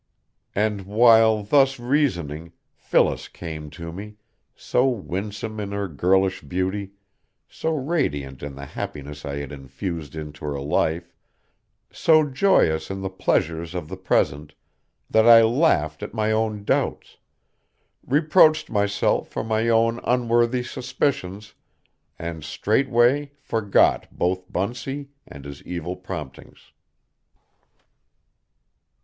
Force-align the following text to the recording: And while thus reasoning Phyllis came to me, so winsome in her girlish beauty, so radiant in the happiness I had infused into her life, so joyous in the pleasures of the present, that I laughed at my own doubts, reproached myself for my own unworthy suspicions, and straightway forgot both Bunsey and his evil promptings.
And 0.55 0.87
while 0.87 1.43
thus 1.43 1.77
reasoning 1.79 2.53
Phyllis 2.75 3.27
came 3.27 3.69
to 3.69 3.91
me, 3.91 4.15
so 4.55 4.87
winsome 4.87 5.59
in 5.59 5.73
her 5.73 5.87
girlish 5.87 6.41
beauty, 6.41 6.93
so 7.47 7.75
radiant 7.75 8.41
in 8.41 8.55
the 8.55 8.65
happiness 8.65 9.25
I 9.25 9.35
had 9.35 9.51
infused 9.51 10.15
into 10.15 10.43
her 10.45 10.59
life, 10.59 11.13
so 11.91 12.23
joyous 12.27 12.89
in 12.89 13.01
the 13.01 13.11
pleasures 13.11 13.75
of 13.75 13.89
the 13.89 13.95
present, 13.95 14.55
that 15.07 15.27
I 15.27 15.43
laughed 15.43 16.01
at 16.01 16.15
my 16.15 16.31
own 16.31 16.63
doubts, 16.63 17.17
reproached 18.03 18.71
myself 18.71 19.27
for 19.29 19.43
my 19.43 19.69
own 19.69 19.99
unworthy 20.03 20.63
suspicions, 20.63 21.53
and 22.17 22.43
straightway 22.43 23.33
forgot 23.37 24.07
both 24.11 24.51
Bunsey 24.51 25.09
and 25.27 25.45
his 25.45 25.61
evil 25.61 25.95
promptings. 25.95 26.71